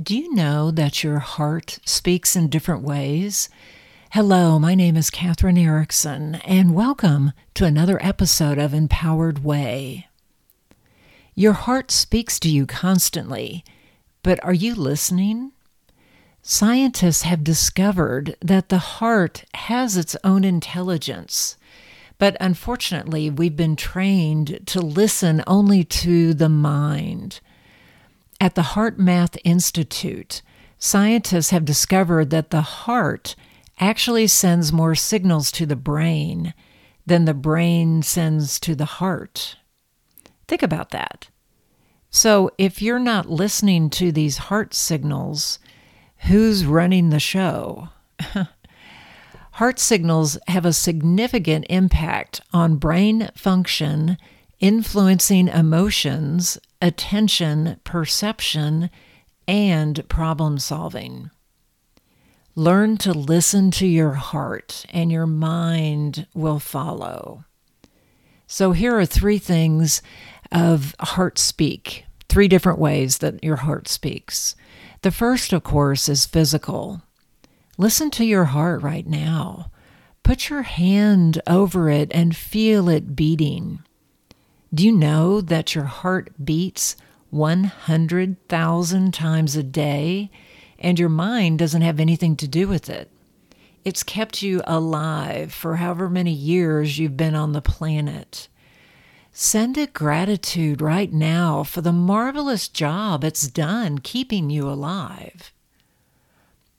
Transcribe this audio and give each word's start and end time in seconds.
Do 0.00 0.14
you 0.14 0.34
know 0.34 0.70
that 0.72 1.02
your 1.02 1.20
heart 1.20 1.78
speaks 1.86 2.36
in 2.36 2.48
different 2.48 2.82
ways? 2.82 3.48
Hello, 4.10 4.58
my 4.58 4.74
name 4.74 4.94
is 4.94 5.10
Kathryn 5.10 5.58
Eriksen, 5.58 6.34
and 6.44 6.74
welcome 6.74 7.32
to 7.54 7.64
another 7.64 7.98
episode 8.04 8.58
of 8.58 8.74
Empowered 8.74 9.42
Way. 9.42 10.08
Your 11.34 11.54
heart 11.54 11.90
speaks 11.90 12.38
to 12.40 12.50
you 12.50 12.66
constantly, 12.66 13.64
but 14.22 14.38
are 14.44 14.52
you 14.52 14.74
listening? 14.74 15.52
Scientists 16.42 17.22
have 17.22 17.42
discovered 17.42 18.36
that 18.42 18.68
the 18.68 19.00
heart 19.00 19.46
has 19.54 19.96
its 19.96 20.14
own 20.22 20.44
intelligence, 20.44 21.56
but 22.18 22.36
unfortunately, 22.38 23.30
we've 23.30 23.56
been 23.56 23.76
trained 23.76 24.60
to 24.66 24.78
listen 24.78 25.42
only 25.46 25.84
to 25.84 26.34
the 26.34 26.50
mind. 26.50 27.40
At 28.40 28.54
the 28.54 28.62
HeartMath 28.62 29.38
Institute, 29.44 30.42
scientists 30.78 31.50
have 31.50 31.64
discovered 31.64 32.30
that 32.30 32.50
the 32.50 32.60
heart 32.60 33.34
actually 33.80 34.26
sends 34.26 34.72
more 34.72 34.94
signals 34.94 35.50
to 35.52 35.66
the 35.66 35.76
brain 35.76 36.52
than 37.06 37.24
the 37.24 37.34
brain 37.34 38.02
sends 38.02 38.60
to 38.60 38.74
the 38.74 38.84
heart. 38.84 39.56
Think 40.48 40.62
about 40.62 40.90
that. 40.90 41.28
So, 42.10 42.50
if 42.58 42.80
you're 42.80 42.98
not 42.98 43.28
listening 43.28 43.90
to 43.90 44.12
these 44.12 44.38
heart 44.38 44.74
signals, 44.74 45.58
who's 46.28 46.64
running 46.64 47.10
the 47.10 47.20
show? 47.20 47.88
heart 49.52 49.78
signals 49.78 50.38
have 50.48 50.64
a 50.64 50.72
significant 50.72 51.66
impact 51.68 52.40
on 52.52 52.76
brain 52.76 53.28
function, 53.34 54.18
influencing 54.60 55.48
emotions 55.48 56.58
attention, 56.82 57.80
perception, 57.84 58.90
and 59.48 60.06
problem 60.08 60.58
solving. 60.58 61.30
Learn 62.54 62.96
to 62.98 63.12
listen 63.12 63.70
to 63.72 63.86
your 63.86 64.12
heart, 64.12 64.86
and 64.90 65.12
your 65.12 65.26
mind 65.26 66.26
will 66.34 66.58
follow. 66.58 67.44
So, 68.46 68.72
here 68.72 68.98
are 68.98 69.06
three 69.06 69.38
things 69.38 70.00
of 70.52 70.94
heart 71.00 71.38
speak, 71.38 72.04
three 72.28 72.48
different 72.48 72.78
ways 72.78 73.18
that 73.18 73.42
your 73.42 73.56
heart 73.56 73.88
speaks. 73.88 74.54
The 75.02 75.10
first, 75.10 75.52
of 75.52 75.64
course, 75.64 76.08
is 76.08 76.24
physical. 76.24 77.02
Listen 77.76 78.10
to 78.12 78.24
your 78.24 78.44
heart 78.44 78.82
right 78.82 79.06
now. 79.06 79.70
Put 80.22 80.48
your 80.48 80.62
hand 80.62 81.42
over 81.46 81.90
it 81.90 82.10
and 82.12 82.34
feel 82.34 82.88
it 82.88 83.14
beating. 83.14 83.80
Do 84.76 84.84
you 84.84 84.92
know 84.92 85.40
that 85.40 85.74
your 85.74 85.84
heart 85.84 86.32
beats 86.44 86.96
100,000 87.30 89.14
times 89.14 89.56
a 89.56 89.62
day 89.62 90.30
and 90.78 90.98
your 90.98 91.08
mind 91.08 91.58
doesn't 91.58 91.80
have 91.80 91.98
anything 91.98 92.36
to 92.36 92.46
do 92.46 92.68
with 92.68 92.90
it? 92.90 93.10
It's 93.86 94.02
kept 94.02 94.42
you 94.42 94.60
alive 94.66 95.54
for 95.54 95.76
however 95.76 96.10
many 96.10 96.32
years 96.32 96.98
you've 96.98 97.16
been 97.16 97.34
on 97.34 97.52
the 97.52 97.62
planet. 97.62 98.48
Send 99.32 99.78
it 99.78 99.94
gratitude 99.94 100.82
right 100.82 101.10
now 101.10 101.62
for 101.62 101.80
the 101.80 101.90
marvelous 101.90 102.68
job 102.68 103.24
it's 103.24 103.48
done 103.48 104.00
keeping 104.00 104.50
you 104.50 104.68
alive. 104.68 105.54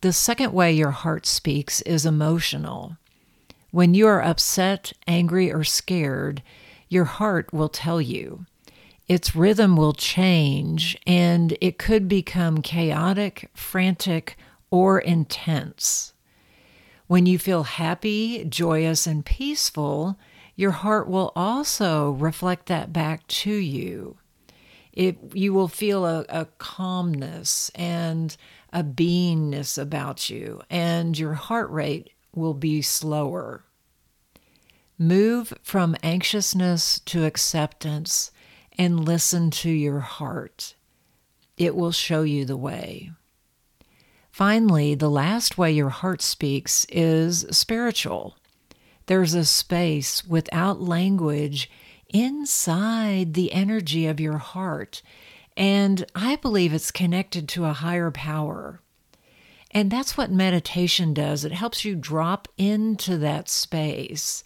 The 0.02 0.14
second 0.14 0.54
way 0.54 0.72
your 0.72 0.92
heart 0.92 1.26
speaks 1.26 1.82
is 1.82 2.06
emotional. 2.06 2.98
When 3.72 3.95
you 3.95 4.06
are 4.06 4.22
upset, 4.22 4.94
angry, 5.08 5.52
or 5.52 5.64
scared, 5.64 6.44
your 6.89 7.05
heart 7.05 7.52
will 7.53 7.69
tell 7.69 8.02
you. 8.02 8.45
Its 9.07 9.35
rhythm 9.35 9.77
will 9.77 9.93
change 9.93 10.97
and 11.07 11.57
it 11.61 11.77
could 11.77 12.07
become 12.07 12.61
chaotic, 12.61 13.49
frantic, 13.53 14.38
or 14.69 14.99
intense. 14.99 16.13
When 17.08 17.25
you 17.25 17.39
feel 17.39 17.63
happy, 17.63 18.43
joyous, 18.43 19.08
and 19.08 19.25
peaceful, 19.25 20.17
your 20.58 20.71
heart 20.71 21.08
will 21.08 21.31
also 21.36 22.11
reflect 22.11 22.65
that 22.65 22.92
back 22.92 23.26
to 23.27 23.53
you. 23.53 24.17
It, 24.92 25.17
you 25.33 25.53
will 25.53 25.67
feel 25.70 26.05
a, 26.05 26.26
a 26.27 26.45
calmness 26.58 27.71
and 27.76 28.36
a 28.73 28.83
beingness 28.83 29.77
about 29.77 30.30
you, 30.30 30.61
and 30.70 31.17
your 31.17 31.36
heart 31.36 31.70
rate 31.70 32.09
will 32.36 32.55
be 32.55 32.81
slower. 32.81 33.64
Move 34.99 35.53
from 35.61 35.95
anxiousness 36.02 36.99
to 37.02 37.25
acceptance 37.25 38.31
and 38.80 39.05
listen 39.05 39.52
to 39.52 39.69
your 39.69 39.99
heart. 39.99 40.73
It 41.55 41.75
will 41.75 41.91
show 41.91 42.23
you 42.23 42.45
the 42.45 42.58
way. 42.58 43.11
Finally, 44.31 44.95
the 44.95 45.09
last 45.09 45.58
way 45.58 45.71
your 45.71 45.89
heart 45.89 46.21
speaks 46.21 46.85
is 46.89 47.45
spiritual. 47.52 48.37
There's 49.05 49.35
a 49.35 49.45
space 49.45 50.25
without 50.25 50.81
language 50.81 51.69
inside 52.09 53.33
the 53.33 53.52
energy 53.53 54.08
of 54.08 54.19
your 54.19 54.37
heart, 54.37 55.02
and 55.55 56.05
I 56.15 56.37
believe 56.37 56.73
it's 56.73 56.91
connected 56.91 57.47
to 57.49 57.65
a 57.65 57.73
higher 57.73 58.11
power. 58.11 58.81
And 59.71 59.91
that's 59.91 60.17
what 60.17 60.31
meditation 60.31 61.14
does. 61.14 61.45
It 61.45 61.52
helps 61.52 61.85
you 61.85 61.95
drop 61.95 62.47
into 62.58 63.17
that 63.17 63.49
space 63.49 64.43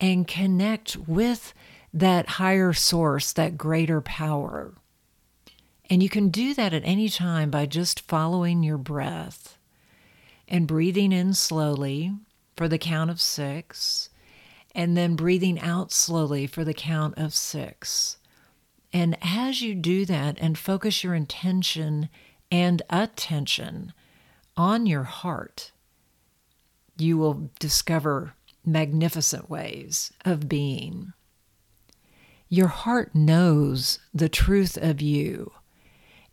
and 0.00 0.28
connect 0.28 0.96
with 0.96 1.54
that 1.92 2.28
higher 2.28 2.72
source, 2.72 3.32
that 3.32 3.58
greater 3.58 4.00
power. 4.00 4.74
And 5.90 6.02
you 6.02 6.08
can 6.08 6.28
do 6.28 6.54
that 6.54 6.74
at 6.74 6.82
any 6.84 7.08
time 7.08 7.50
by 7.50 7.66
just 7.66 8.00
following 8.00 8.62
your 8.62 8.78
breath 8.78 9.56
and 10.46 10.66
breathing 10.66 11.12
in 11.12 11.34
slowly 11.34 12.12
for 12.56 12.68
the 12.68 12.78
count 12.78 13.10
of 13.10 13.20
six, 13.20 14.10
and 14.74 14.96
then 14.96 15.16
breathing 15.16 15.58
out 15.60 15.92
slowly 15.92 16.46
for 16.46 16.64
the 16.64 16.74
count 16.74 17.16
of 17.16 17.34
six. 17.34 18.18
And 18.92 19.16
as 19.22 19.62
you 19.62 19.74
do 19.74 20.04
that 20.06 20.38
and 20.40 20.58
focus 20.58 21.04
your 21.04 21.14
intention 21.14 22.08
and 22.50 22.82
attention 22.90 23.92
on 24.56 24.86
your 24.86 25.04
heart, 25.04 25.72
you 26.96 27.16
will 27.16 27.50
discover 27.58 28.34
magnificent 28.64 29.48
ways 29.48 30.12
of 30.24 30.48
being. 30.48 31.12
Your 32.48 32.68
heart 32.68 33.14
knows 33.14 33.98
the 34.14 34.28
truth 34.28 34.76
of 34.76 35.02
you, 35.02 35.52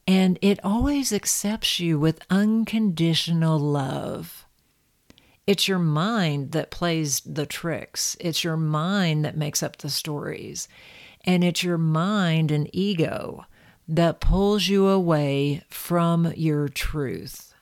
and 0.07 0.39
it 0.41 0.63
always 0.63 1.11
accepts 1.11 1.79
you 1.79 1.99
with 1.99 2.25
unconditional 2.29 3.59
love. 3.59 4.45
It's 5.47 5.67
your 5.67 5.79
mind 5.79 6.53
that 6.53 6.71
plays 6.71 7.21
the 7.21 7.45
tricks. 7.45 8.17
It's 8.19 8.43
your 8.43 8.57
mind 8.57 9.25
that 9.25 9.37
makes 9.37 9.61
up 9.61 9.77
the 9.77 9.89
stories. 9.89 10.67
And 11.23 11.43
it's 11.43 11.63
your 11.63 11.77
mind 11.77 12.51
and 12.51 12.69
ego 12.73 13.45
that 13.87 14.19
pulls 14.19 14.67
you 14.67 14.87
away 14.87 15.63
from 15.69 16.33
your 16.35 16.67
truth. 16.67 17.53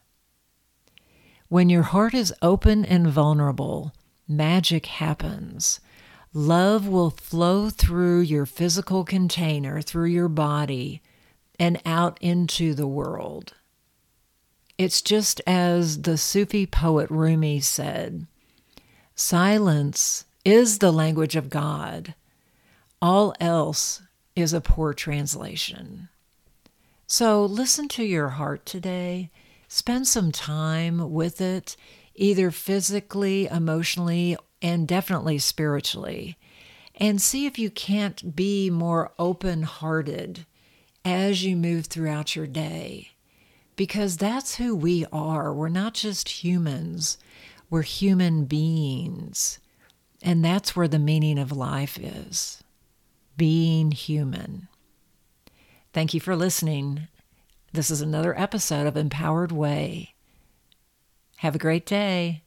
When 1.50 1.70
your 1.70 1.84
heart 1.84 2.14
is 2.14 2.34
open 2.42 2.86
and 2.86 3.08
vulnerable, 3.08 3.94
magic 4.28 4.86
happens. 4.86 5.80
Love 6.34 6.88
will 6.88 7.12
flow 7.12 7.70
through 7.70 8.22
your 8.22 8.46
physical 8.46 9.04
container, 9.04 9.82
through 9.82 10.08
your 10.08 10.30
body, 10.30 11.02
and 11.60 11.80
out 11.86 12.18
into 12.22 12.74
the 12.74 12.88
world. 12.88 13.54
It's 14.78 15.02
just 15.02 15.40
as 15.46 16.02
the 16.02 16.18
Sufi 16.18 16.66
poet 16.66 17.10
Rumi 17.10 17.60
said 17.60 18.26
silence 19.16 20.26
is 20.44 20.80
the 20.80 20.92
language 20.92 21.36
of 21.36 21.50
God, 21.50 22.16
all 23.02 23.36
else 23.40 24.02
is 24.36 24.54
a 24.54 24.62
poor 24.62 24.94
translation. 24.94 26.10
So 27.06 27.46
listen 27.46 27.88
to 27.90 28.04
your 28.04 28.30
heart 28.30 28.66
today. 28.66 29.30
Spend 29.68 30.08
some 30.08 30.32
time 30.32 31.12
with 31.12 31.40
it 31.40 31.76
either 32.16 32.52
physically, 32.52 33.48
emotionally, 33.48 34.38
and 34.62 34.88
definitely 34.88 35.40
spiritually. 35.40 36.38
And 36.96 37.22
see 37.22 37.46
if 37.46 37.58
you 37.58 37.70
can't 37.70 38.36
be 38.36 38.70
more 38.70 39.12
open 39.18 39.64
hearted 39.64 40.46
as 41.04 41.44
you 41.44 41.56
move 41.56 41.88
throughout 41.88 42.36
your 42.36 42.48
day. 42.48 43.10
Because 43.76 44.18
that's 44.18 44.56
who 44.56 44.76
we 44.76 45.06
are. 45.12 45.54
We're 45.54 45.70
not 45.70 45.96
just 45.96 46.44
humans, 46.44 47.18
we're 47.70 47.82
human 47.82 48.46
beings. 48.46 49.60
And 50.22 50.46
that's 50.46 50.76
where 50.76 50.88
the 50.88 51.00
meaning 51.00 51.38
of 51.38 51.52
life 51.52 52.00
is 52.00 52.64
being 53.36 53.92
human. 53.92 54.68
Thank 55.92 56.14
you 56.14 56.20
for 56.20 56.36
listening. 56.36 57.08
This 57.74 57.90
is 57.90 58.02
another 58.02 58.40
episode 58.40 58.88
of 58.88 58.96
Empowered 58.96 59.52
Way. 59.52 60.13
Have 61.44 61.56
a 61.56 61.60
great 61.60 61.86
day. 61.86 62.43